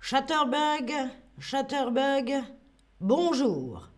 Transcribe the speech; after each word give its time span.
Chatterbug, 0.00 0.92
Chatterbug, 1.38 2.32
bonjour. 3.00 3.88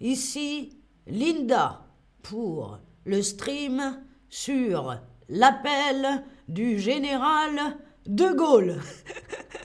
Ici 0.00 0.78
Linda 1.06 1.86
pour 2.22 2.78
le 3.04 3.22
stream 3.22 4.02
sur 4.28 4.96
l'appel 5.28 6.24
du 6.48 6.78
général 6.78 7.78
de 8.06 8.32
Gaulle. 8.34 8.80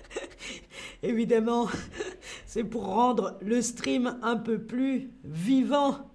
Évidemment, 1.04 1.68
c'est 2.46 2.64
pour 2.64 2.86
rendre 2.86 3.38
le 3.42 3.62
stream 3.62 4.20
un 4.22 4.38
peu 4.38 4.60
plus 4.60 5.12
vivant. 5.24 6.12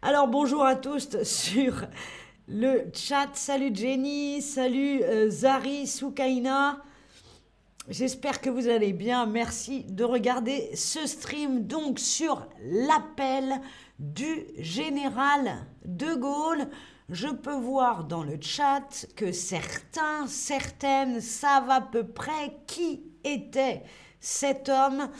Alors 0.00 0.28
bonjour 0.28 0.64
à 0.64 0.76
tous 0.76 1.22
sur 1.22 1.86
le 2.48 2.90
chat. 2.94 3.30
Salut 3.34 3.70
Jenny, 3.74 4.42
salut 4.42 5.02
euh, 5.02 5.30
Zari, 5.30 5.86
Soukaina. 5.86 6.82
J'espère 7.88 8.40
que 8.40 8.50
vous 8.50 8.68
allez 8.68 8.92
bien. 8.92 9.26
Merci 9.26 9.84
de 9.84 10.04
regarder 10.04 10.70
ce 10.74 11.06
stream 11.06 11.66
donc 11.66 11.98
sur 11.98 12.46
l'appel 12.64 13.60
du 13.98 14.46
général 14.58 15.66
de 15.84 16.14
Gaulle. 16.14 16.68
Je 17.08 17.28
peux 17.28 17.54
voir 17.54 18.04
dans 18.04 18.22
le 18.22 18.38
chat 18.40 19.06
que 19.16 19.32
certains, 19.32 20.26
certaines 20.28 21.20
savent 21.20 21.70
à 21.70 21.80
peu 21.80 22.06
près 22.06 22.56
qui 22.66 23.02
était 23.24 23.82
cet 24.22 24.68
homme, 24.68 25.10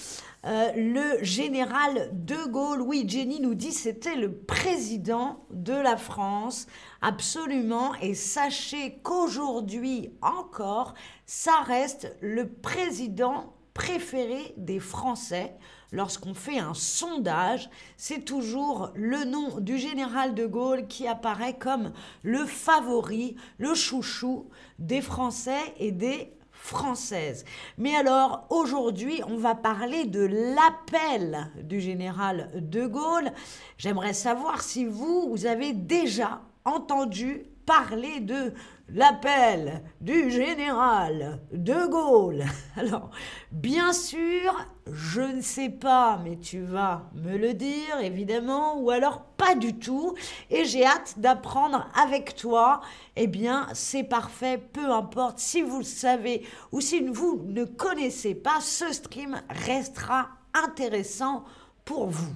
euh, 0.46 0.72
le 0.76 1.22
général 1.24 2.08
de 2.12 2.48
Gaulle. 2.48 2.80
Oui, 2.80 3.04
Jenny 3.06 3.40
nous 3.40 3.54
dit 3.54 3.72
c'était 3.72 4.14
le 4.14 4.32
président 4.32 5.44
de 5.50 5.74
la 5.74 5.96
France, 5.96 6.68
absolument. 7.02 7.94
Et 8.00 8.14
sachez 8.14 9.00
qu'aujourd'hui 9.02 10.12
encore, 10.22 10.94
ça 11.26 11.60
reste 11.66 12.16
le 12.20 12.48
président 12.48 13.52
préféré 13.74 14.54
des 14.56 14.78
Français. 14.78 15.52
Lorsqu'on 15.90 16.34
fait 16.34 16.58
un 16.58 16.72
sondage, 16.72 17.68
c'est 17.96 18.24
toujours 18.24 18.90
le 18.94 19.24
nom 19.24 19.58
du 19.58 19.78
général 19.78 20.34
de 20.34 20.46
Gaulle 20.46 20.86
qui 20.86 21.08
apparaît 21.08 21.58
comme 21.58 21.92
le 22.22 22.46
favori, 22.46 23.36
le 23.58 23.74
chouchou 23.74 24.48
des 24.78 25.02
Français 25.02 25.74
et 25.78 25.92
des 25.92 26.32
Françaises. 26.62 27.44
Mais 27.76 27.96
alors, 27.96 28.46
aujourd'hui, 28.48 29.20
on 29.26 29.36
va 29.36 29.56
parler 29.56 30.04
de 30.04 30.20
l'appel 30.20 31.50
du 31.64 31.80
général 31.80 32.50
de 32.54 32.86
Gaulle. 32.86 33.32
J'aimerais 33.78 34.12
savoir 34.12 34.62
si 34.62 34.84
vous, 34.84 35.28
vous 35.28 35.46
avez 35.46 35.72
déjà 35.72 36.40
entendu 36.64 37.42
parler 37.66 38.20
de 38.20 38.52
l'appel 38.88 39.82
du 40.00 40.30
général 40.30 41.40
de 41.52 41.86
Gaulle. 41.88 42.44
Alors, 42.76 43.10
bien 43.50 43.92
sûr, 43.92 44.66
je 44.90 45.20
ne 45.20 45.40
sais 45.40 45.70
pas, 45.70 46.20
mais 46.22 46.36
tu 46.36 46.60
vas 46.60 47.10
me 47.14 47.36
le 47.36 47.54
dire, 47.54 48.00
évidemment, 48.02 48.78
ou 48.78 48.90
alors 48.90 49.22
pas 49.36 49.54
du 49.54 49.78
tout, 49.78 50.14
et 50.50 50.64
j'ai 50.64 50.84
hâte 50.84 51.14
d'apprendre 51.18 51.88
avec 51.94 52.34
toi. 52.34 52.80
Eh 53.16 53.26
bien, 53.26 53.68
c'est 53.74 54.04
parfait, 54.04 54.58
peu 54.58 54.90
importe 54.90 55.38
si 55.38 55.62
vous 55.62 55.78
le 55.78 55.84
savez 55.84 56.46
ou 56.72 56.80
si 56.80 57.00
vous 57.00 57.42
ne 57.46 57.64
connaissez 57.64 58.34
pas, 58.34 58.60
ce 58.60 58.92
stream 58.92 59.40
restera 59.48 60.28
intéressant 60.54 61.44
pour 61.84 62.08
vous. 62.08 62.34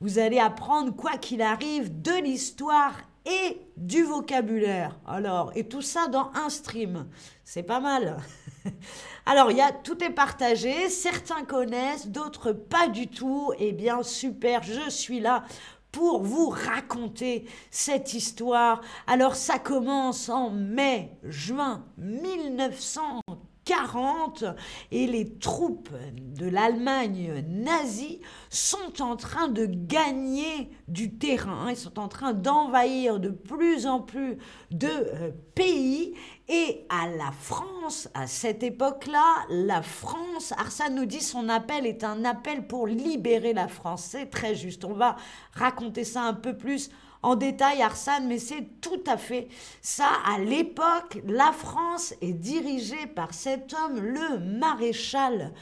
Vous 0.00 0.18
allez 0.18 0.38
apprendre, 0.38 0.94
quoi 0.94 1.16
qu'il 1.16 1.42
arrive, 1.42 2.00
de 2.00 2.22
l'histoire 2.22 2.94
et 3.28 3.60
du 3.76 4.04
vocabulaire. 4.04 4.98
Alors, 5.06 5.52
et 5.54 5.68
tout 5.68 5.82
ça 5.82 6.08
dans 6.08 6.30
un 6.34 6.48
stream. 6.48 7.06
C'est 7.44 7.62
pas 7.62 7.80
mal. 7.80 8.18
Alors, 9.26 9.50
il 9.50 9.58
y 9.58 9.62
tout 9.84 10.02
est 10.02 10.10
partagé. 10.10 10.88
Certains 10.88 11.44
connaissent, 11.44 12.08
d'autres 12.08 12.52
pas 12.52 12.88
du 12.88 13.08
tout. 13.08 13.52
Eh 13.58 13.72
bien, 13.72 14.02
super, 14.02 14.62
je 14.62 14.88
suis 14.88 15.20
là 15.20 15.44
pour 15.92 16.22
vous 16.22 16.48
raconter 16.48 17.46
cette 17.70 18.14
histoire. 18.14 18.80
Alors, 19.06 19.34
ça 19.34 19.58
commence 19.58 20.28
en 20.28 20.50
mai, 20.50 21.18
juin 21.22 21.84
1900. 21.98 23.20
40 23.68 24.44
et 24.92 25.06
les 25.06 25.36
troupes 25.36 25.90
de 26.16 26.48
l'Allemagne 26.48 27.44
nazie 27.46 28.22
sont 28.48 29.02
en 29.02 29.14
train 29.14 29.48
de 29.48 29.66
gagner 29.66 30.70
du 30.88 31.18
terrain, 31.18 31.66
ils 31.68 31.76
sont 31.76 31.98
en 31.98 32.08
train 32.08 32.32
d'envahir 32.32 33.20
de 33.20 33.28
plus 33.28 33.86
en 33.86 34.00
plus 34.00 34.38
de 34.70 34.88
euh, 34.88 35.30
pays 35.54 36.14
et 36.48 36.86
à 36.88 37.08
la 37.08 37.30
France, 37.30 38.08
à 38.14 38.26
cette 38.26 38.62
époque-là, 38.62 39.44
la 39.50 39.82
France, 39.82 40.54
Arsène 40.56 40.94
nous 40.94 41.04
dit 41.04 41.20
son 41.20 41.50
appel 41.50 41.84
est 41.84 42.04
un 42.04 42.24
appel 42.24 42.66
pour 42.66 42.86
libérer 42.86 43.52
la 43.52 43.68
France. 43.68 44.08
C'est 44.12 44.30
très 44.30 44.54
juste. 44.54 44.86
On 44.86 44.94
va 44.94 45.16
raconter 45.52 46.04
ça 46.04 46.22
un 46.22 46.32
peu 46.32 46.56
plus 46.56 46.88
en 47.22 47.36
détail, 47.36 47.82
Arsène, 47.82 48.28
mais 48.28 48.38
c'est 48.38 48.80
tout 48.80 49.02
à 49.06 49.16
fait 49.16 49.48
ça. 49.82 50.08
À 50.26 50.38
l'époque, 50.38 51.18
la 51.26 51.52
France 51.52 52.14
est 52.20 52.32
dirigée 52.32 53.06
par 53.06 53.34
cet 53.34 53.74
homme, 53.74 54.00
le 54.00 54.38
maréchal 54.38 55.52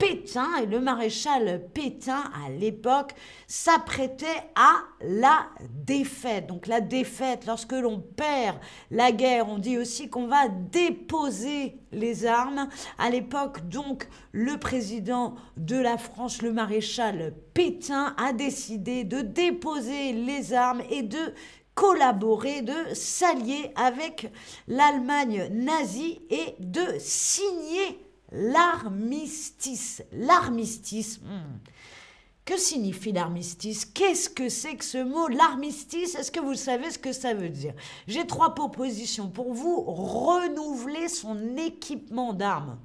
Pétain, 0.00 0.56
et 0.62 0.66
le 0.66 0.80
maréchal 0.80 1.62
Pétain, 1.74 2.24
à 2.44 2.48
l'époque, 2.48 3.12
s'apprêtait 3.46 4.26
à 4.56 4.78
la 5.02 5.46
défaite. 5.74 6.46
Donc 6.46 6.66
la 6.66 6.80
défaite, 6.80 7.44
lorsque 7.46 7.74
l'on 7.74 8.00
perd 8.00 8.56
la 8.90 9.12
guerre, 9.12 9.48
on 9.50 9.58
dit 9.58 9.76
aussi 9.76 10.08
qu'on 10.08 10.26
va 10.26 10.48
déposer 10.48 11.76
les 11.92 12.24
armes. 12.24 12.68
À 12.98 13.10
l'époque, 13.10 13.68
donc, 13.68 14.08
le 14.32 14.56
président 14.56 15.34
de 15.58 15.76
la 15.76 15.98
France, 15.98 16.40
le 16.40 16.52
maréchal 16.52 17.34
Pétain, 17.52 18.14
a 18.16 18.32
décidé 18.32 19.04
de 19.04 19.20
déposer 19.20 20.14
les 20.14 20.54
armes 20.54 20.82
et 20.88 21.02
de 21.02 21.34
collaborer, 21.74 22.62
de 22.62 22.94
s'allier 22.94 23.70
avec 23.76 24.32
l'Allemagne 24.66 25.50
nazie 25.52 26.22
et 26.30 26.54
de 26.58 26.98
signer 26.98 28.09
l'armistice. 28.32 30.02
L'armistice. 30.12 31.18
Hmm. 31.20 31.58
Que 32.50 32.56
signifie 32.56 33.12
l'armistice? 33.12 33.84
Qu'est-ce 33.84 34.28
que 34.28 34.48
c'est 34.48 34.74
que 34.74 34.84
ce 34.84 35.04
mot 35.04 35.28
L'armistice, 35.28 36.16
est-ce 36.16 36.32
que 36.32 36.40
vous 36.40 36.54
savez 36.54 36.90
ce 36.90 36.98
que 36.98 37.12
ça 37.12 37.32
veut 37.32 37.48
dire? 37.48 37.74
J'ai 38.08 38.26
trois 38.26 38.56
propositions 38.56 39.28
pour 39.28 39.52
vous. 39.52 39.82
Renouveler 39.82 41.08
son 41.08 41.56
équipement 41.56 42.32
d'armes, 42.32 42.78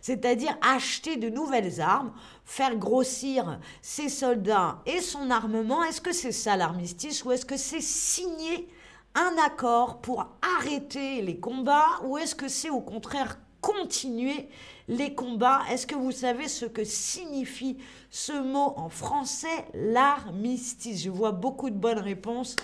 c'est-à-dire 0.00 0.58
acheter 0.62 1.16
de 1.16 1.28
nouvelles 1.28 1.80
armes, 1.80 2.12
faire 2.44 2.74
grossir 2.74 3.60
ses 3.82 4.08
soldats 4.08 4.80
et 4.84 5.00
son 5.00 5.30
armement. 5.30 5.84
Est-ce 5.84 6.00
que 6.00 6.12
c'est 6.12 6.32
ça 6.32 6.56
l'armistice? 6.56 7.24
Ou 7.24 7.30
est-ce 7.30 7.46
que 7.46 7.56
c'est 7.56 7.82
signer 7.82 8.68
un 9.14 9.36
accord 9.46 10.00
pour 10.00 10.26
arrêter 10.58 11.22
les 11.22 11.38
combats? 11.38 12.00
Ou 12.04 12.18
est-ce 12.18 12.34
que 12.34 12.48
c'est 12.48 12.70
au 12.70 12.80
contraire 12.80 13.38
continuer 13.64 14.48
les 14.88 15.14
combats. 15.14 15.62
Est-ce 15.70 15.86
que 15.86 15.94
vous 15.94 16.12
savez 16.12 16.48
ce 16.48 16.66
que 16.66 16.84
signifie 16.84 17.78
ce 18.10 18.32
mot 18.32 18.74
en 18.76 18.90
français, 18.90 19.64
l'armistice 19.72 21.02
Je 21.02 21.10
vois 21.10 21.32
beaucoup 21.32 21.70
de 21.70 21.76
bonnes 21.76 21.98
réponses. 21.98 22.56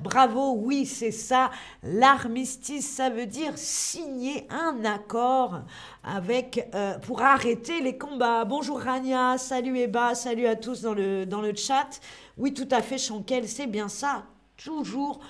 Bravo, 0.00 0.54
oui, 0.56 0.86
c'est 0.86 1.12
ça. 1.12 1.50
L'armistice, 1.84 2.88
ça 2.88 3.10
veut 3.10 3.26
dire 3.26 3.52
signer 3.56 4.48
un 4.50 4.84
accord 4.84 5.60
avec 6.02 6.68
euh, 6.74 6.98
pour 6.98 7.22
arrêter 7.22 7.80
les 7.80 7.96
combats. 7.96 8.44
Bonjour 8.44 8.80
Rania, 8.80 9.38
salut 9.38 9.78
Eba, 9.78 10.16
salut 10.16 10.46
à 10.46 10.56
tous 10.56 10.82
dans 10.82 10.94
le, 10.94 11.52
chat. 11.54 12.00
Oui, 12.36 12.54
tout 12.54 12.68
à 12.72 12.82
fait, 12.82 12.98
Chankel, 12.98 13.48
c'est 13.48 13.66
bien 13.68 13.88
ça. 13.88 14.24
Toujours 14.56 15.20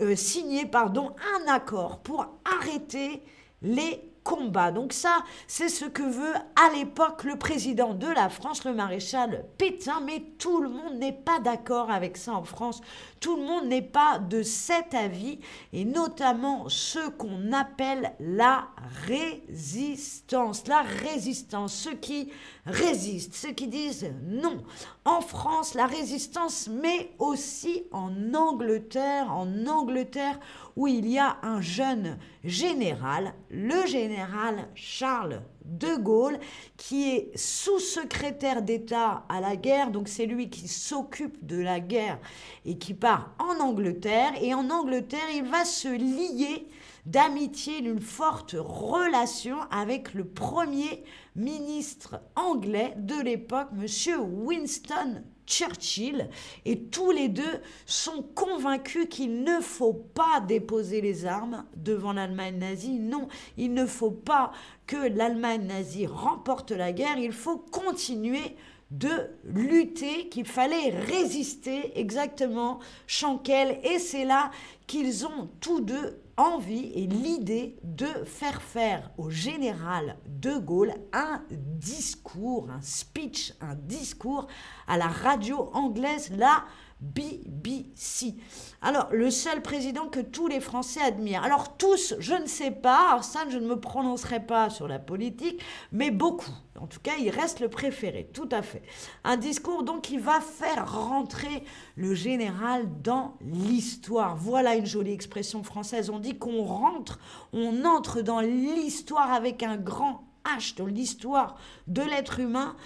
euh, 0.00 0.14
signer, 0.14 0.66
pardon, 0.66 1.14
un 1.34 1.52
accord 1.52 1.98
pour 1.98 2.26
arrêter 2.44 3.22
les 3.62 4.15
combat. 4.26 4.72
Donc 4.72 4.92
ça, 4.92 5.22
c'est 5.46 5.68
ce 5.68 5.84
que 5.84 6.02
veut 6.02 6.34
à 6.34 6.74
l'époque 6.74 7.22
le 7.22 7.36
président 7.36 7.94
de 7.94 8.08
la 8.08 8.28
France, 8.28 8.64
le 8.64 8.74
maréchal 8.74 9.44
Pétain, 9.56 10.00
mais 10.04 10.24
tout 10.38 10.60
le 10.60 10.68
monde 10.68 10.96
n'est 10.98 11.12
pas 11.12 11.38
d'accord 11.38 11.90
avec 11.90 12.16
ça 12.16 12.32
en 12.32 12.42
France. 12.42 12.80
Tout 13.20 13.36
le 13.36 13.42
monde 13.42 13.66
n'est 13.66 13.82
pas 13.82 14.18
de 14.18 14.42
cet 14.42 14.94
avis, 14.94 15.38
et 15.72 15.84
notamment 15.84 16.68
ceux 16.68 17.08
qu'on 17.10 17.52
appelle 17.52 18.12
la 18.18 18.66
résistance. 19.06 20.66
La 20.66 20.82
résistance, 20.82 21.72
ceux 21.72 21.94
qui 21.94 22.30
résistent, 22.66 23.34
ceux 23.34 23.52
qui 23.52 23.68
disent 23.68 24.12
non. 24.24 24.62
En 25.04 25.20
France, 25.20 25.74
la 25.74 25.86
résistance, 25.86 26.68
mais 26.68 27.12
aussi 27.18 27.84
en 27.92 28.34
Angleterre, 28.34 29.32
en 29.32 29.66
Angleterre, 29.66 30.38
où 30.74 30.86
il 30.88 31.08
y 31.08 31.18
a 31.18 31.38
un 31.42 31.60
jeune 31.60 32.18
général, 32.44 33.32
le 33.50 33.86
général 33.86 34.68
Charles 34.74 35.42
de 35.64 35.96
Gaulle, 35.96 36.38
qui 36.76 37.10
est 37.10 37.36
sous-secrétaire 37.36 38.62
d'État 38.62 39.24
à 39.28 39.40
la 39.40 39.56
guerre, 39.56 39.90
donc 39.90 40.08
c'est 40.08 40.26
lui 40.26 40.50
qui 40.50 40.68
s'occupe 40.68 41.44
de 41.44 41.60
la 41.60 41.80
guerre 41.80 42.18
et 42.64 42.78
qui 42.78 42.94
part 42.94 43.30
en 43.38 43.60
Angleterre. 43.60 44.32
Et 44.42 44.54
en 44.54 44.70
Angleterre, 44.70 45.28
il 45.34 45.44
va 45.44 45.64
se 45.64 45.88
lier 45.88 46.66
d'amitié, 47.06 47.80
d'une 47.80 48.00
forte 48.00 48.56
relation 48.58 49.56
avec 49.70 50.12
le 50.12 50.24
premier 50.24 51.04
ministre 51.36 52.20
anglais 52.34 52.94
de 52.98 53.20
l'époque, 53.20 53.68
monsieur 53.72 54.18
Winston 54.18 55.22
Churchill, 55.46 56.28
et 56.64 56.82
tous 56.86 57.12
les 57.12 57.28
deux 57.28 57.60
sont 57.86 58.24
convaincus 58.34 59.06
qu'il 59.08 59.44
ne 59.44 59.60
faut 59.60 59.94
pas 59.94 60.40
déposer 60.40 61.00
les 61.00 61.24
armes 61.24 61.64
devant 61.76 62.12
l'Allemagne 62.12 62.58
nazie. 62.58 62.98
Non, 62.98 63.28
il 63.56 63.72
ne 63.72 63.86
faut 63.86 64.10
pas 64.10 64.50
que 64.88 64.96
l'Allemagne 64.96 65.66
nazie 65.66 66.06
remporte 66.06 66.72
la 66.72 66.92
guerre, 66.92 67.18
il 67.18 67.32
faut 67.32 67.58
continuer 67.58 68.56
de 68.90 69.30
lutter, 69.44 70.28
qu'il 70.28 70.46
fallait 70.46 70.90
résister 70.90 71.98
exactement, 71.98 72.80
Chanquel, 73.06 73.80
et 73.84 73.98
c'est 73.98 74.24
là 74.24 74.50
qu'ils 74.86 75.26
ont 75.26 75.48
tous 75.60 75.80
deux 75.80 76.20
envie 76.36 76.92
et 76.94 77.06
l'idée 77.06 77.76
de 77.82 78.06
faire 78.24 78.60
faire 78.62 79.10
au 79.18 79.30
général 79.30 80.16
de 80.26 80.58
Gaulle 80.58 80.94
un 81.12 81.42
discours, 81.50 82.68
un 82.70 82.82
speech, 82.82 83.54
un 83.60 83.74
discours 83.74 84.46
à 84.86 84.98
la 84.98 85.08
radio 85.08 85.70
anglaise, 85.72 86.30
là, 86.30 86.64
BBC. 87.00 88.34
Alors, 88.80 89.08
le 89.12 89.30
seul 89.30 89.60
président 89.60 90.08
que 90.08 90.20
tous 90.20 90.46
les 90.46 90.60
Français 90.60 91.00
admirent. 91.02 91.44
Alors, 91.44 91.76
tous, 91.76 92.14
je 92.18 92.34
ne 92.34 92.46
sais 92.46 92.70
pas, 92.70 93.20
ça, 93.22 93.40
je 93.48 93.58
ne 93.58 93.66
me 93.66 93.78
prononcerai 93.78 94.40
pas 94.40 94.70
sur 94.70 94.88
la 94.88 94.98
politique, 94.98 95.62
mais 95.92 96.10
beaucoup. 96.10 96.54
En 96.80 96.86
tout 96.86 97.00
cas, 97.00 97.12
il 97.20 97.28
reste 97.30 97.60
le 97.60 97.68
préféré, 97.68 98.30
tout 98.32 98.48
à 98.50 98.62
fait. 98.62 98.82
Un 99.24 99.36
discours, 99.36 99.82
donc, 99.82 100.02
qui 100.02 100.16
va 100.16 100.40
faire 100.40 100.90
rentrer 100.90 101.64
le 101.96 102.14
général 102.14 102.86
dans 103.02 103.36
l'histoire. 103.42 104.36
Voilà 104.36 104.74
une 104.74 104.86
jolie 104.86 105.12
expression 105.12 105.62
française. 105.62 106.08
On 106.08 106.18
dit 106.18 106.38
qu'on 106.38 106.64
rentre, 106.64 107.18
on 107.52 107.84
entre 107.84 108.22
dans 108.22 108.40
l'histoire 108.40 109.32
avec 109.32 109.62
un 109.62 109.76
grand 109.76 110.24
H, 110.46 110.76
dans 110.76 110.86
l'histoire 110.86 111.56
de 111.86 112.02
l'être 112.02 112.40
humain, 112.40 112.76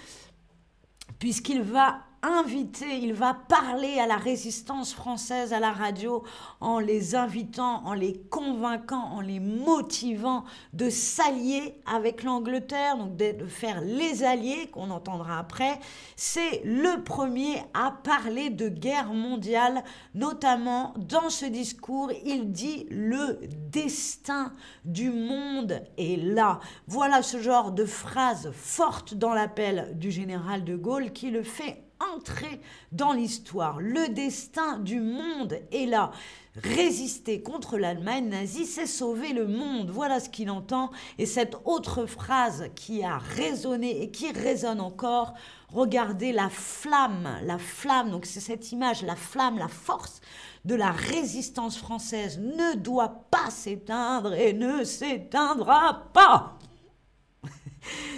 puisqu'il 1.19 1.61
va 1.61 2.01
inviter, 2.23 2.97
il 2.99 3.13
va 3.13 3.33
parler 3.33 3.99
à 3.99 4.07
la 4.07 4.17
résistance 4.17 4.93
française 4.93 5.53
à 5.53 5.59
la 5.59 5.71
radio 5.71 6.23
en 6.59 6.79
les 6.79 7.15
invitant, 7.15 7.83
en 7.85 7.93
les 7.93 8.21
convainquant, 8.29 9.03
en 9.13 9.21
les 9.21 9.39
motivant 9.39 10.43
de 10.73 10.89
s'allier 10.89 11.75
avec 11.85 12.23
l'Angleterre, 12.23 12.97
donc 12.97 13.15
de 13.15 13.45
faire 13.45 13.81
les 13.81 14.23
alliés 14.23 14.69
qu'on 14.71 14.91
entendra 14.91 15.39
après. 15.39 15.79
C'est 16.15 16.61
le 16.63 17.03
premier 17.03 17.63
à 17.73 17.91
parler 18.03 18.49
de 18.49 18.69
guerre 18.69 19.13
mondiale, 19.13 19.83
notamment 20.13 20.93
dans 20.97 21.29
ce 21.29 21.45
discours, 21.45 22.11
il 22.25 22.51
dit 22.51 22.85
le 22.89 23.39
destin 23.71 24.53
du 24.85 25.09
monde 25.09 25.81
est 25.97 26.21
là. 26.21 26.59
Voilà 26.87 27.21
ce 27.23 27.39
genre 27.39 27.71
de 27.71 27.85
phrase 27.85 28.51
forte 28.53 29.13
dans 29.15 29.33
l'appel 29.33 29.91
du 29.95 30.11
général 30.11 30.63
de 30.63 30.75
Gaulle 30.75 31.11
qui 31.11 31.31
le 31.31 31.43
fait 31.43 31.83
entrer 32.15 32.61
dans 32.91 33.13
l'histoire. 33.13 33.79
Le 33.79 34.09
destin 34.09 34.79
du 34.79 34.99
monde 34.99 35.59
est 35.71 35.85
là. 35.85 36.11
Résister 36.55 37.41
contre 37.41 37.77
l'Allemagne 37.77 38.27
nazie, 38.27 38.65
c'est 38.65 38.85
sauver 38.85 39.31
le 39.31 39.47
monde. 39.47 39.89
Voilà 39.89 40.19
ce 40.19 40.29
qu'il 40.29 40.49
entend. 40.49 40.91
Et 41.17 41.25
cette 41.25 41.55
autre 41.63 42.05
phrase 42.05 42.69
qui 42.75 43.03
a 43.03 43.17
résonné 43.17 44.01
et 44.01 44.11
qui 44.11 44.31
résonne 44.31 44.81
encore, 44.81 45.33
regardez 45.69 46.33
la 46.33 46.49
flamme, 46.49 47.29
la 47.43 47.57
flamme, 47.57 48.11
donc 48.11 48.25
c'est 48.25 48.41
cette 48.41 48.71
image, 48.73 49.01
la 49.03 49.15
flamme, 49.15 49.57
la 49.57 49.69
force 49.69 50.19
de 50.65 50.75
la 50.75 50.91
résistance 50.91 51.77
française 51.77 52.39
ne 52.39 52.75
doit 52.75 53.25
pas 53.31 53.49
s'éteindre 53.49 54.33
et 54.33 54.53
ne 54.53 54.83
s'éteindra 54.83 56.09
pas. 56.13 56.57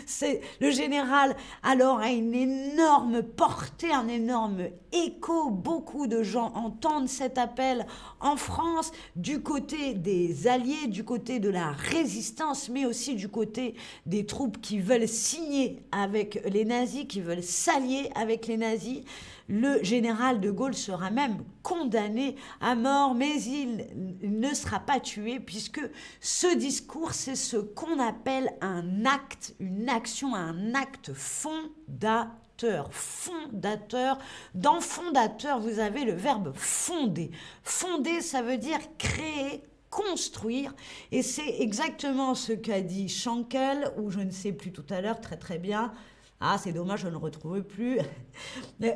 C'est 0.06 0.42
le 0.60 0.72
général 0.72 1.36
alors 1.62 2.00
a 2.00 2.12
une 2.12 2.34
énorme 2.34 3.24
portée, 3.24 3.92
un 3.92 4.08
énorme 4.08 4.68
écho. 4.92 5.50
Beaucoup 5.50 6.08
de 6.08 6.24
gens 6.24 6.52
entendent 6.56 7.08
cet 7.08 7.38
appel 7.38 7.86
en 8.20 8.36
France 8.36 8.92
du 9.16 9.42
côté 9.42 9.94
des 9.94 10.48
alliés, 10.48 10.88
du 10.88 11.04
côté 11.04 11.40
de 11.40 11.50
la 11.50 11.72
résistance, 11.72 12.70
mais 12.70 12.86
aussi 12.86 13.16
du 13.16 13.30
côté 13.30 13.76
des 14.06 14.26
troupes 14.26 14.60
qui 14.62 14.80
veulent 14.80 15.08
signer 15.08 15.82
avec 15.92 16.42
les 16.46 16.66
nazis, 16.66 17.06
qui 17.08 17.22
veulent 17.22 17.44
s'allier 17.44 18.10
avec 18.16 18.48
les 18.48 18.58
nazis. 18.58 19.02
Le 19.50 19.84
général 19.84 20.40
de 20.40 20.52
Gaulle 20.52 20.74
sera 20.74 21.12
même 21.12 21.44
condamné 21.62 22.36
à 22.62 22.76
mort, 22.76 23.14
mais 23.16 23.42
il 23.42 23.88
ne 24.24 24.54
sera 24.54 24.80
pas 24.80 25.00
tué 25.00 25.40
puisque 25.40 25.82
ce 26.22 26.56
discours, 26.56 27.14
c'est 27.14 27.36
ce 27.36 27.58
qu'on 27.58 28.00
appelle 28.00 28.54
un 28.62 29.06
acte, 29.06 29.56
une 29.60 29.90
action, 29.90 30.34
un 30.36 30.74
acte 30.74 31.14
fondateur 31.14 32.30
fondateur. 32.92 34.18
Dans 34.56 34.80
fondateur, 34.80 35.60
vous 35.60 35.80
avez 35.80 36.06
le 36.06 36.14
verbe 36.14 36.54
fonder. 36.56 37.32
Fonder, 37.64 38.22
ça 38.22 38.42
veut 38.42 38.58
dire 38.58 38.80
créer, 38.98 39.64
construire. 39.90 40.74
Et 41.12 41.22
c'est 41.22 41.62
exactement 41.62 42.36
ce 42.36 42.54
qu'a 42.54 42.82
dit 42.82 43.10
Schankel, 43.10 43.92
ou 43.98 44.10
je 44.10 44.20
ne 44.20 44.32
sais 44.32 44.52
plus 44.52 44.72
tout 44.72 44.86
à 44.90 45.02
l'heure 45.02 45.22
très 45.22 45.38
très 45.38 45.58
bien, 45.58 45.94
ah, 46.46 46.58
c'est 46.62 46.74
dommage, 46.74 47.00
je 47.00 47.08
ne 47.08 47.16
retrouve 47.16 47.64
plus. 47.64 48.00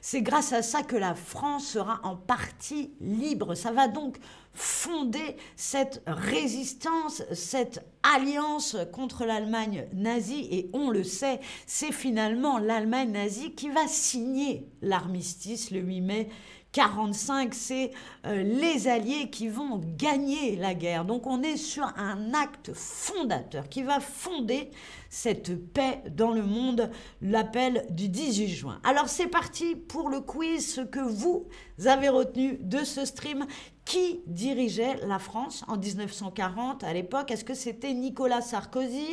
C'est 0.00 0.22
grâce 0.22 0.52
à 0.52 0.60
ça 0.60 0.82
que 0.82 0.96
la 0.96 1.14
France 1.14 1.68
sera 1.68 2.00
en 2.02 2.16
partie 2.16 2.94
libre. 3.00 3.54
Ça 3.54 3.70
va 3.70 3.86
donc 3.86 4.18
fonder 4.54 5.36
cette 5.54 6.02
résistance, 6.06 7.22
cette 7.32 7.86
alliance 8.02 8.76
contre 8.92 9.24
l'Allemagne 9.24 9.86
nazie. 9.92 10.48
Et 10.50 10.68
on 10.72 10.90
le 10.90 11.04
sait, 11.04 11.38
c'est 11.64 11.92
finalement 11.92 12.58
l'Allemagne 12.58 13.12
nazie 13.12 13.54
qui 13.54 13.68
va 13.68 13.86
signer 13.86 14.66
l'armistice 14.82 15.70
le 15.70 15.78
8 15.78 16.00
mai 16.00 16.28
45, 16.72 17.52
c'est 17.52 17.90
euh, 18.26 18.42
les 18.42 18.86
Alliés 18.86 19.28
qui 19.30 19.48
vont 19.48 19.80
gagner 19.96 20.54
la 20.56 20.74
guerre. 20.74 21.04
Donc 21.04 21.26
on 21.26 21.42
est 21.42 21.56
sur 21.56 21.84
un 21.96 22.32
acte 22.32 22.72
fondateur 22.74 23.68
qui 23.68 23.82
va 23.82 23.98
fonder 23.98 24.70
cette 25.08 25.56
paix 25.72 26.02
dans 26.10 26.30
le 26.30 26.42
monde, 26.42 26.90
l'appel 27.22 27.84
du 27.90 28.08
18 28.08 28.48
juin. 28.48 28.80
Alors 28.84 29.08
c'est 29.08 29.26
parti 29.26 29.74
pour 29.74 30.08
le 30.08 30.20
quiz, 30.20 30.74
ce 30.74 30.80
que 30.80 31.00
vous 31.00 31.46
avez 31.86 32.08
retenu 32.08 32.58
de 32.60 32.84
ce 32.84 33.04
stream. 33.04 33.46
Qui 33.90 34.20
dirigeait 34.28 35.04
la 35.04 35.18
France 35.18 35.64
en 35.66 35.76
1940 35.76 36.84
à 36.84 36.92
l'époque? 36.92 37.32
Est-ce 37.32 37.44
que 37.44 37.54
c'était 37.54 37.92
Nicolas 37.92 38.40
Sarkozy? 38.40 39.08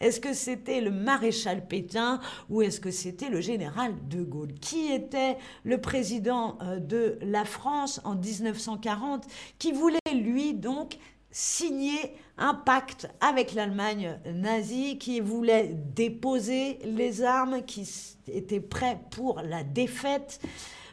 Est-ce 0.00 0.20
que 0.20 0.34
c'était 0.34 0.82
le 0.82 0.90
maréchal 0.90 1.66
Pétain? 1.66 2.20
Ou 2.50 2.60
est-ce 2.60 2.78
que 2.78 2.90
c'était 2.90 3.30
le 3.30 3.40
général 3.40 3.94
de 4.06 4.22
Gaulle? 4.22 4.52
Qui 4.60 4.92
était 4.92 5.38
le 5.64 5.80
président 5.80 6.58
euh, 6.60 6.78
de 6.78 7.18
la 7.22 7.46
France 7.46 8.02
en 8.04 8.16
1940 8.16 9.24
qui 9.58 9.72
voulait, 9.72 9.98
lui, 10.12 10.52
donc, 10.52 10.98
signer 11.30 12.12
un 12.36 12.52
pacte 12.52 13.08
avec 13.22 13.54
l'Allemagne 13.54 14.20
nazie 14.26 14.98
qui 14.98 15.20
voulait 15.20 15.74
déposer 15.94 16.80
les 16.84 17.22
armes, 17.22 17.62
qui 17.62 17.88
était 18.30 18.60
prêt 18.60 19.00
pour 19.10 19.40
la 19.40 19.64
défaite? 19.64 20.38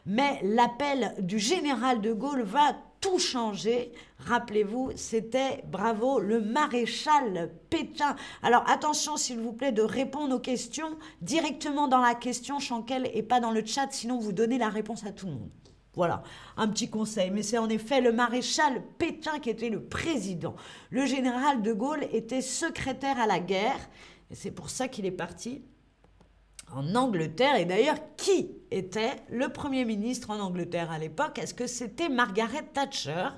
Mais 0.05 0.39
l'appel 0.41 1.15
du 1.19 1.37
général 1.37 1.99
de 1.99 2.13
Gaulle 2.13 2.43
va 2.43 2.77
tout 3.05 3.19
changer. 3.19 3.91
Rappelez-vous, 4.17 4.91
c'était, 4.95 5.63
bravo, 5.67 6.19
le 6.19 6.41
maréchal 6.41 7.51
Pétain. 7.69 8.15
Alors 8.41 8.67
attention, 8.67 9.15
s'il 9.15 9.39
vous 9.39 9.53
plaît, 9.53 9.71
de 9.71 9.83
répondre 9.83 10.35
aux 10.35 10.39
questions 10.39 10.97
directement 11.21 11.87
dans 11.87 11.99
la 11.99 12.15
question, 12.15 12.57
Chanquel, 12.57 13.11
et 13.13 13.21
pas 13.21 13.39
dans 13.39 13.51
le 13.51 13.63
chat, 13.63 13.89
sinon 13.91 14.17
vous 14.17 14.31
donnez 14.31 14.57
la 14.57 14.69
réponse 14.69 15.05
à 15.05 15.11
tout 15.11 15.27
le 15.27 15.33
monde. 15.33 15.51
Voilà, 15.93 16.23
un 16.57 16.67
petit 16.67 16.89
conseil. 16.89 17.29
Mais 17.29 17.43
c'est 17.43 17.59
en 17.59 17.69
effet 17.69 18.01
le 18.01 18.11
maréchal 18.11 18.81
Pétain 18.97 19.37
qui 19.37 19.51
était 19.51 19.69
le 19.69 19.83
président. 19.83 20.55
Le 20.89 21.05
général 21.05 21.61
de 21.61 21.73
Gaulle 21.73 22.07
était 22.11 22.41
secrétaire 22.41 23.19
à 23.19 23.27
la 23.27 23.39
guerre. 23.39 23.89
Et 24.31 24.35
c'est 24.35 24.51
pour 24.51 24.71
ça 24.71 24.87
qu'il 24.87 25.05
est 25.05 25.11
parti 25.11 25.63
en 26.73 26.95
Angleterre. 26.95 27.55
Et 27.55 27.65
d'ailleurs, 27.65 27.97
qui 28.17 28.51
était 28.71 29.23
le 29.29 29.49
Premier 29.49 29.85
ministre 29.85 30.31
en 30.31 30.39
Angleterre 30.39 30.91
à 30.91 30.99
l'époque? 30.99 31.39
Est-ce 31.39 31.53
que 31.53 31.67
c'était 31.67 32.09
Margaret 32.09 32.63
Thatcher? 32.73 33.29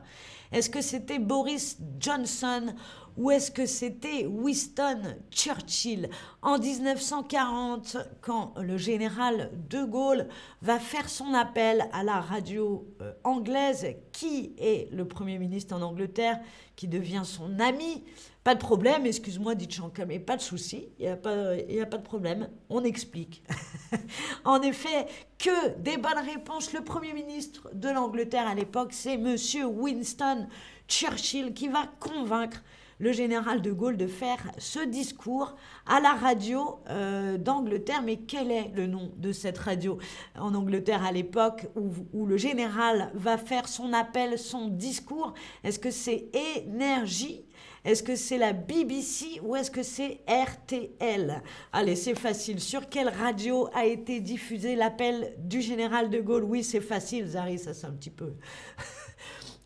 Est-ce 0.51 0.69
que 0.69 0.81
c'était 0.81 1.19
Boris 1.19 1.77
Johnson? 1.99 2.73
Ou 3.17 3.31
est-ce 3.31 3.49
que 3.49 3.65
c'était 3.65 4.27
Winston 4.27 5.01
Churchill 5.31 6.09
en 6.43 6.59
1940 6.59 7.97
quand 8.21 8.53
le 8.59 8.77
général 8.77 9.51
de 9.69 9.83
Gaulle 9.83 10.27
va 10.61 10.79
faire 10.79 11.09
son 11.09 11.33
appel 11.33 11.89
à 11.91 12.03
la 12.03 12.21
radio 12.21 12.87
euh, 13.01 13.11
anglaise? 13.23 13.87
Qui 14.11 14.53
est 14.59 14.91
le 14.93 15.07
Premier 15.07 15.39
ministre 15.39 15.75
en 15.75 15.81
Angleterre 15.81 16.39
qui 16.75 16.87
devient 16.87 17.23
son 17.25 17.59
ami? 17.59 18.03
Pas 18.43 18.53
de 18.55 18.59
problème, 18.59 19.05
excuse-moi, 19.05 19.55
dit 19.55 19.69
Chanka, 19.69 20.05
mais 20.05 20.19
pas 20.19 20.37
de 20.37 20.41
souci, 20.41 20.87
il 20.99 21.03
n'y 21.03 21.09
a, 21.09 21.13
a 21.13 21.85
pas 21.85 21.97
de 21.97 22.03
problème, 22.03 22.49
on 22.69 22.83
explique. 22.83 23.43
en 24.45 24.61
effet, 24.61 25.07
que 25.37 25.77
des 25.79 25.97
bonnes 25.97 26.23
réponses. 26.25 26.71
Le 26.71 26.81
Premier 26.81 27.13
ministre 27.13 27.69
de 27.73 27.89
l'Angleterre 27.89 28.47
à 28.47 28.55
l'époque, 28.55 28.93
c'est 28.93 29.17
Monsieur 29.17 29.65
Winston 29.65 30.47
Churchill 30.87 31.53
qui 31.53 31.67
va 31.67 31.87
convaincre 31.99 32.63
le 32.99 33.11
général 33.11 33.61
de 33.61 33.71
Gaulle 33.71 33.97
de 33.97 34.07
faire 34.07 34.51
ce 34.57 34.79
discours 34.79 35.55
à 35.85 35.99
la 35.99 36.13
radio 36.13 36.79
euh, 36.89 37.37
d'Angleterre. 37.37 38.01
Mais 38.03 38.17
quel 38.17 38.51
est 38.51 38.71
le 38.75 38.87
nom 38.87 39.11
de 39.17 39.31
cette 39.31 39.57
radio 39.57 39.97
en 40.37 40.53
Angleterre 40.53 41.05
à 41.05 41.11
l'époque 41.11 41.67
où, 41.75 42.25
le 42.25 42.37
général 42.37 43.11
va 43.13 43.37
faire 43.37 43.67
son 43.67 43.93
appel, 43.93 44.37
son 44.37 44.67
discours? 44.67 45.33
Est-ce 45.63 45.79
que 45.79 45.91
c'est 45.91 46.29
énergie? 46.57 47.45
Est-ce 47.85 48.03
que 48.03 48.15
c'est 48.15 48.37
la 48.37 48.51
BBC 48.51 49.39
ou 49.41 49.55
est-ce 49.55 49.71
que 49.71 49.83
c'est 49.83 50.19
RTL 50.27 51.41
Allez, 51.71 51.95
c'est 51.95 52.19
facile. 52.19 52.59
Sur 52.59 52.89
quelle 52.89 53.07
radio 53.07 53.69
a 53.73 53.85
été 53.85 54.19
diffusé 54.19 54.75
l'appel 54.75 55.33
du 55.37 55.61
général 55.61 56.09
de 56.09 56.19
Gaulle? 56.19 56.43
Oui, 56.43 56.63
c'est 56.63 56.81
facile, 56.81 57.27
Zari, 57.27 57.59
ça 57.59 57.73
c'est 57.73 57.87
un 57.87 57.93
petit 57.93 58.09
peu... 58.09 58.33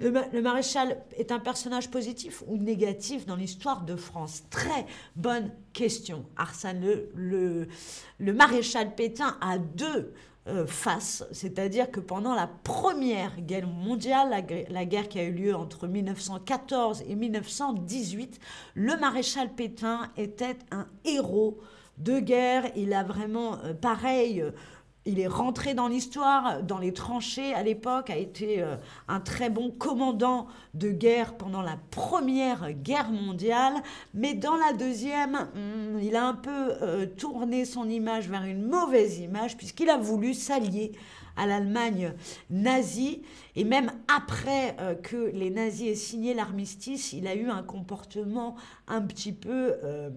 Le, 0.02 0.42
maréchal 0.42 0.98
est 1.16 1.32
un 1.32 1.40
personnage 1.40 1.92
positif 1.92 2.44
ou 2.48 2.58
négatif 2.58 3.28
dans 3.28 3.36
l'histoire 3.36 3.84
de 3.84 3.96
France? 3.96 4.44
Très 4.50 4.86
bonne 5.16 5.52
question, 5.74 6.26
Arsène. 6.38 6.82
Le, 7.14 7.68
le, 8.20 8.34
maréchal 8.34 8.96
Pétain 8.96 9.38
a 9.42 9.60
deux 9.60 10.14
euh, 10.48 10.66
faces, 10.66 11.24
c'est-à-dire 11.32 11.92
que 11.92 12.00
pendant 12.00 12.34
la 12.34 12.48
Première 12.48 13.40
Guerre 13.42 13.68
mondiale, 13.68 14.44
la, 14.70 14.86
guerre 14.86 15.08
qui 15.08 15.20
a 15.20 15.24
eu 15.24 15.34
lieu 15.34 15.56
entre 15.56 15.88
1914 15.88 17.04
et 17.08 17.14
1918, 17.14 18.40
le 18.74 18.98
maréchal 18.98 19.54
Pétain 19.54 20.10
était 20.18 20.58
un 20.72 20.88
héros 21.06 21.60
de 22.00 22.20
guerre. 22.20 22.72
Il 22.76 22.94
a 22.94 23.04
vraiment, 23.04 23.60
euh, 23.64 23.76
pareil, 23.76 24.44
il 25.06 25.20
est 25.20 25.28
rentré 25.28 25.74
dans 25.74 25.88
l'histoire, 25.88 26.62
dans 26.62 26.78
les 26.78 26.94
tranchées 26.94 27.54
à 27.54 27.64
l'époque, 27.64 28.10
a 28.10 28.18
été 28.18 28.62
euh, 28.62 28.76
un 29.08 29.20
très 29.20 29.50
bon 29.50 29.72
commandant 29.72 30.48
de 30.74 30.92
guerre 30.92 31.36
pendant 31.36 31.62
la 31.62 31.78
Première 31.90 32.72
Guerre 32.74 33.10
mondiale, 33.10 33.74
mais 34.14 34.34
dans 34.34 34.56
la 34.56 34.74
deuxième, 34.74 35.48
hmm, 35.56 36.00
il 36.02 36.16
a 36.16 36.26
un 36.26 36.36
peu 36.36 36.74
euh, 36.82 37.06
tourné 37.06 37.66
son 37.66 37.90
image 37.90 38.30
vers 38.30 38.44
une 38.44 38.64
mauvaise 38.64 39.20
image 39.20 39.58
puisqu'il 39.58 39.90
a 39.90 39.98
voulu 39.98 40.34
s'allier 40.34 40.92
à 41.42 41.48
l'Allemagne 41.48 42.14
nazie. 42.52 43.24
Et 43.56 43.64
même 43.64 43.92
après 44.08 44.76
euh, 44.80 44.94
que 44.96 45.32
les 45.34 45.50
nazis 45.50 45.90
aient 45.90 45.96
signé 45.96 46.34
l'armistice, 46.34 47.14
il 47.14 47.28
a 47.28 47.36
eu 47.36 47.50
un 47.50 47.64
comportement 47.64 48.56
un 48.88 49.02
petit 49.02 49.34
peu 49.34 49.74
euh, 49.84 50.10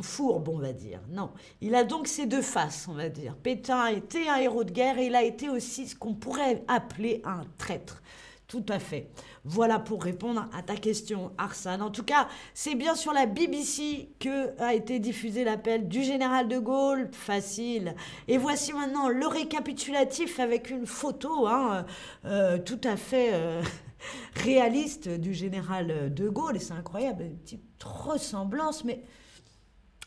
fourbe, 0.00 0.48
on 0.48 0.58
va 0.58 0.72
dire. 0.72 1.00
Non, 1.10 1.30
il 1.60 1.74
a 1.74 1.84
donc 1.84 2.08
ces 2.08 2.26
deux 2.26 2.42
faces, 2.42 2.88
on 2.88 2.94
va 2.94 3.10
dire. 3.10 3.36
Pétain 3.36 3.80
a 3.80 3.92
été 3.92 4.28
un 4.28 4.36
héros 4.36 4.64
de 4.64 4.72
guerre 4.72 4.98
et 4.98 5.06
il 5.06 5.14
a 5.14 5.22
été 5.22 5.50
aussi 5.50 5.86
ce 5.86 5.94
qu'on 5.94 6.14
pourrait 6.14 6.64
appeler 6.66 7.20
un 7.24 7.42
traître. 7.58 8.02
Tout 8.48 8.64
à 8.68 8.80
fait. 8.80 9.08
Voilà 9.44 9.78
pour 9.78 10.02
répondre 10.02 10.46
à 10.52 10.62
ta 10.62 10.76
question, 10.76 11.32
Arsène. 11.38 11.80
En 11.80 11.90
tout 11.90 12.02
cas, 12.02 12.28
c'est 12.52 12.74
bien 12.74 12.94
sur 12.94 13.12
la 13.12 13.24
BBC 13.24 14.10
que 14.18 14.60
a 14.60 14.74
été 14.74 14.98
diffusé 14.98 15.44
l'appel 15.44 15.88
du 15.88 16.02
général 16.02 16.46
de 16.46 16.58
Gaulle. 16.58 17.08
Facile. 17.12 17.94
Et 18.28 18.36
voici 18.36 18.74
maintenant 18.74 19.08
le 19.08 19.26
récapitulatif 19.26 20.40
avec 20.40 20.68
une 20.68 20.86
photo 20.86 21.46
hein, 21.46 21.86
euh, 22.26 22.58
tout 22.58 22.80
à 22.84 22.96
fait 22.96 23.30
euh, 23.32 23.62
réaliste 24.36 25.08
du 25.08 25.32
général 25.32 26.12
de 26.12 26.28
Gaulle. 26.28 26.56
Et 26.56 26.60
c'est 26.60 26.74
incroyable, 26.74 27.22
une 27.22 27.38
petite 27.38 27.82
ressemblance, 27.82 28.84
mais 28.84 29.02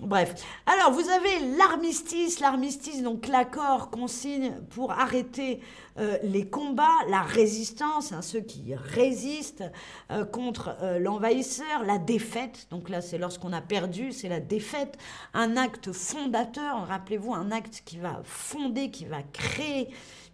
Bref, 0.05 0.36
alors 0.65 0.91
vous 0.91 1.07
avez 1.10 1.55
l'armistice, 1.57 2.41
l'armistice, 2.41 3.01
donc 3.03 3.27
l'accord 3.27 3.89
qu'on 3.89 4.07
signe 4.07 4.53
pour 4.72 4.91
arrêter 4.91 5.62
euh, 5.98 6.17
les 6.24 6.45
combats, 6.45 6.88
la 7.07 7.22
résistance, 7.22 8.12
hein, 8.12 8.22
ceux 8.22 8.41
qui 8.41 8.75
résistent 8.75 9.63
euh, 10.12 10.25
contre 10.25 10.75
euh, 10.81 11.00
l'envahisseur, 11.00 11.83
la 11.86 12.00
défaite, 12.00 12.67
donc 12.69 12.89
là 12.89 13.01
c'est 13.01 13.17
lorsqu'on 13.17 13.53
a 13.53 13.62
perdu, 13.62 14.12
c'est 14.12 14.29
la 14.29 14.41
défaite, 14.41 14.98
un 15.33 15.55
acte 15.55 15.93
fondateur, 15.93 16.86
rappelez-vous, 16.88 17.33
un 17.33 17.51
acte 17.51 17.83
qui 17.86 17.98
va 17.98 18.22
fonder, 18.24 18.91
qui 18.91 19.05
va 19.05 19.24
créer 19.24 19.89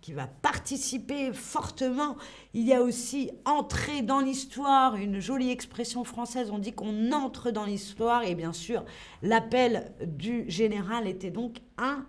qui 0.09 0.15
va 0.15 0.25
participer 0.25 1.31
fortement. 1.33 2.17
Il 2.55 2.63
y 2.67 2.73
a 2.73 2.81
aussi 2.81 3.29
entrer 3.45 4.01
dans 4.01 4.21
l'histoire, 4.21 4.95
une 4.95 5.19
jolie 5.19 5.51
expression 5.51 6.03
française, 6.03 6.49
on 6.49 6.57
dit 6.57 6.73
qu'on 6.73 7.11
entre 7.11 7.51
dans 7.51 7.63
l'histoire, 7.63 8.23
et 8.23 8.33
bien 8.33 8.51
sûr, 8.51 8.85
l'appel 9.21 9.93
du 10.03 10.49
général 10.49 11.07
était 11.07 11.29
donc 11.29 11.61
un 11.77 12.07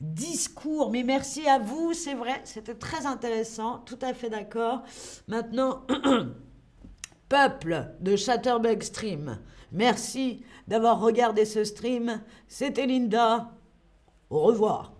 discours. 0.00 0.92
Mais 0.92 1.02
merci 1.02 1.48
à 1.48 1.58
vous, 1.58 1.92
c'est 1.92 2.14
vrai, 2.14 2.40
c'était 2.44 2.76
très 2.76 3.04
intéressant, 3.04 3.78
tout 3.78 3.98
à 4.00 4.14
fait 4.14 4.30
d'accord. 4.30 4.84
Maintenant, 5.26 5.84
peuple 7.28 7.96
de 7.98 8.14
Chatterbug 8.14 8.80
Stream, 8.84 9.40
merci 9.72 10.44
d'avoir 10.68 11.00
regardé 11.00 11.44
ce 11.44 11.64
stream. 11.64 12.22
C'était 12.46 12.86
Linda. 12.86 13.50
Au 14.30 14.42
revoir. 14.42 14.99